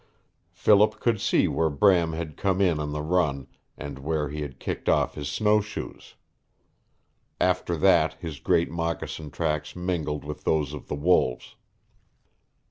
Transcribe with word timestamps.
Philip 0.51 0.99
could 0.99 1.21
see 1.21 1.47
where 1.47 1.69
Bram 1.69 2.13
had 2.13 2.35
come 2.35 2.59
in 2.59 2.79
on 2.79 2.91
the 2.91 3.03
run, 3.03 3.45
and 3.77 3.99
where 3.99 4.29
he 4.29 4.41
had 4.41 4.57
kicked 4.57 4.89
off 4.89 5.13
his 5.13 5.29
snowshoes. 5.29 6.15
After 7.39 7.77
that 7.77 8.15
his 8.15 8.39
great 8.39 8.71
moccasin 8.71 9.29
tracks 9.29 9.75
mingled 9.75 10.25
with 10.25 10.43
those 10.43 10.73
of 10.73 10.87
the 10.87 10.95
wolves. 10.95 11.55